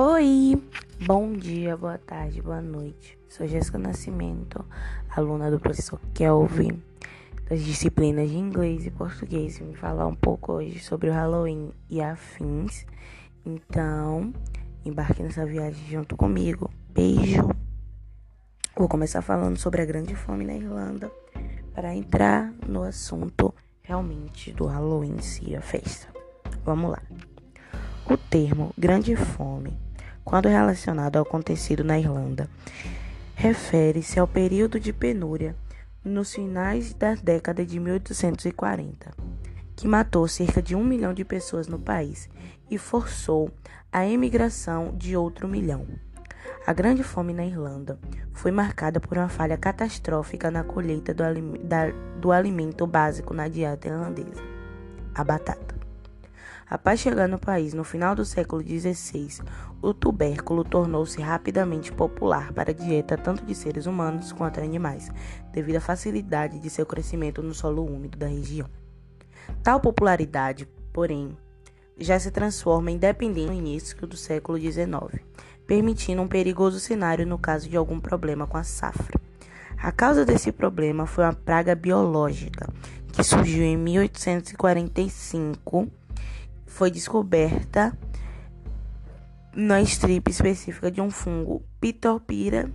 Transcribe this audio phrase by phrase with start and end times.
[0.00, 0.62] Oi,
[1.06, 3.18] bom dia, boa tarde, boa noite.
[3.28, 4.64] Sou Jéssica Nascimento,
[5.10, 6.80] aluna do professor Kelvin,
[7.50, 9.58] das disciplinas de inglês e português.
[9.58, 12.86] Vim falar um pouco hoje sobre o Halloween e afins.
[13.44, 14.32] Então,
[14.84, 16.70] embarque nessa viagem junto comigo.
[16.90, 17.50] Beijo!
[18.76, 21.10] Vou começar falando sobre a grande fome na Irlanda
[21.74, 23.52] para entrar no assunto
[23.82, 26.06] realmente do Halloween si, a festa.
[26.64, 27.02] Vamos lá.
[28.08, 29.87] O termo grande fome
[30.28, 32.50] quando relacionado ao acontecido na Irlanda.
[33.34, 35.56] Refere-se ao período de penúria
[36.04, 39.10] nos finais da década de 1840,
[39.74, 42.28] que matou cerca de um milhão de pessoas no país
[42.70, 43.50] e forçou
[43.90, 45.86] a emigração de outro milhão.
[46.66, 47.98] A Grande Fome na Irlanda
[48.34, 51.14] foi marcada por uma falha catastrófica na colheita
[52.20, 54.42] do, alimento básico na dieta irlandesa,
[55.14, 55.77] a batata.
[56.70, 59.42] Após chegar no país no final do século XVI,
[59.80, 65.10] o tubérculo tornou-se rapidamente popular para a dieta tanto de seres humanos quanto animais,
[65.50, 68.68] devido à facilidade de seu crescimento no solo úmido da região.
[69.62, 71.34] Tal popularidade, porém,
[71.96, 75.22] já se transforma em dependente no início do século XIX,
[75.66, 79.18] permitindo um perigoso cenário no caso de algum problema com a safra.
[79.78, 82.68] A causa desse problema foi uma praga biológica
[83.12, 85.88] que surgiu em 1845
[86.68, 87.96] foi descoberta
[89.52, 92.70] na strip específica de um fungo Pitopira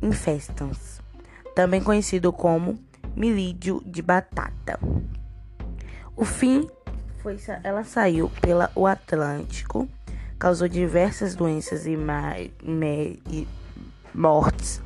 [0.00, 1.00] infestans,
[1.54, 2.78] também conhecido como
[3.14, 4.78] milídio de batata.
[6.16, 6.68] O fim
[7.22, 9.88] foi ela saiu pelo Atlântico,
[10.38, 13.48] causou diversas doenças e, e
[14.14, 14.82] mortes.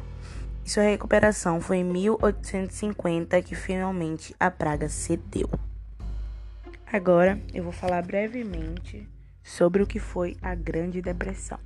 [0.65, 5.49] E sua recuperação foi em 1850 que finalmente a praga cedeu.
[6.93, 9.09] Agora eu vou falar brevemente
[9.43, 11.59] sobre o que foi a Grande Depressão.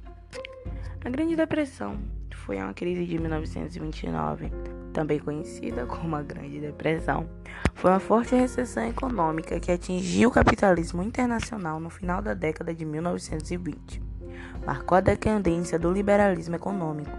[1.05, 1.99] A Grande Depressão
[2.35, 4.51] foi uma crise de 1929,
[4.95, 7.29] também conhecida como a Grande Depressão.
[7.75, 12.87] Foi uma forte recessão econômica que atingiu o capitalismo internacional no final da década de
[12.87, 14.03] 1920.
[14.65, 17.13] Marcou a decadência do liberalismo econômico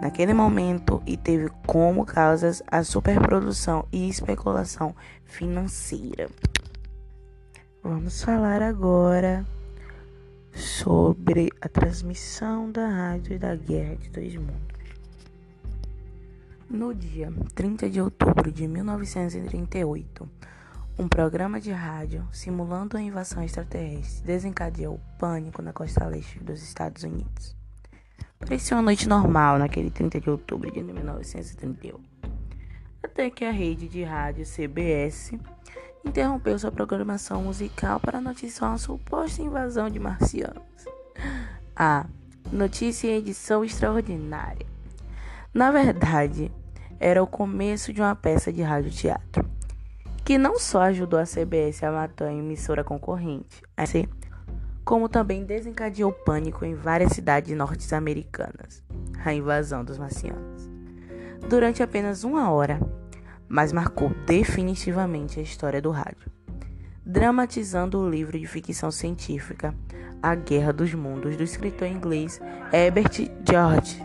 [0.00, 4.94] naquele momento e teve como causas a superprodução e especulação
[5.24, 6.28] financeira.
[7.86, 9.44] Vamos falar agora
[10.54, 14.88] sobre a transmissão da rádio e da Guerra de Dois Mundos.
[16.66, 20.26] No dia 30 de outubro de 1938,
[20.98, 27.02] um programa de rádio simulando a invasão extraterrestre desencadeou pânico na costa leste dos Estados
[27.02, 27.54] Unidos.
[28.38, 32.00] Parecia uma noite normal naquele 30 de outubro de 1938,
[33.02, 35.38] até que a rede de rádio CBS
[36.04, 40.62] interrompeu sua programação musical para noticiar uma suposta invasão de marcianos.
[41.74, 42.06] A
[42.52, 44.66] notícia em edição extraordinária.
[45.52, 46.52] Na verdade,
[47.00, 49.48] era o começo de uma peça de rádio-teatro,
[50.24, 54.06] que não só ajudou a CBS a matar a emissora concorrente, assim,
[54.84, 58.82] como também desencadeou pânico em várias cidades norte-americanas,
[59.24, 60.68] a invasão dos marcianos.
[61.48, 62.80] Durante apenas uma hora,
[63.48, 66.30] mas marcou definitivamente a história do rádio,
[67.04, 69.74] dramatizando o livro de ficção científica
[70.22, 72.40] A Guerra dos Mundos do escritor inglês
[72.72, 74.02] Herbert George.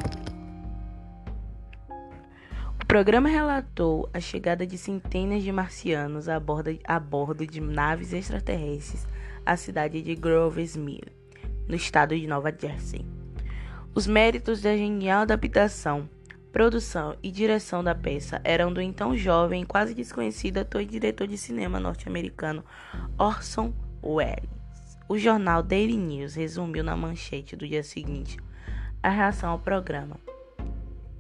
[2.82, 8.14] O programa relatou a chegada de centenas de marcianos a bordo, a bordo de naves
[8.14, 9.08] extraterrestres
[9.46, 11.16] à cidade de Grovesmere,
[11.68, 13.06] no estado de Nova Jersey.
[13.94, 16.10] Os méritos da genial adaptação
[16.52, 21.38] Produção e direção da peça eram do então jovem, quase desconhecido ator e diretor de
[21.38, 22.66] cinema norte-americano
[23.20, 23.72] Orson
[24.04, 24.50] Welles.
[25.08, 28.38] O jornal Daily News resumiu na manchete do dia seguinte
[29.02, 30.20] a reação ao programa.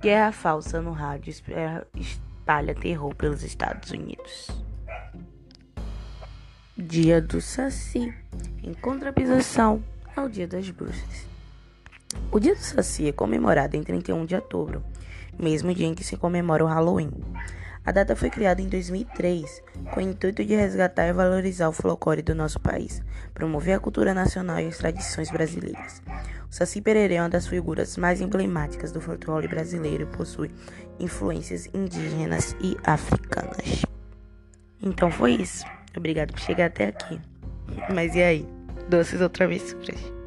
[0.01, 1.29] Guerra falsa no rádio
[1.95, 4.49] espalha terror pelos Estados Unidos.
[6.75, 8.13] Dia do Saci.
[8.63, 9.83] Em contraposição
[10.15, 11.27] ao Dia das Bruxas.
[12.31, 14.83] O Dia do Saci é comemorado em 31 de outubro
[15.39, 17.11] mesmo dia em que se comemora o Halloween.
[17.85, 19.63] A data foi criada em 2003
[19.93, 23.01] com o intuito de resgatar e valorizar o folclore do nosso país,
[23.33, 26.01] promover a cultura nacional e as tradições brasileiras.
[26.51, 30.51] O Saci Pererê é uma das figuras mais emblemáticas do folclore brasileiro e possui
[30.99, 33.83] influências indígenas e africanas.
[34.81, 35.65] Então foi isso.
[35.95, 37.19] Obrigado por chegar até aqui.
[37.93, 38.47] Mas e aí?
[38.89, 40.18] Doces ou travessuras?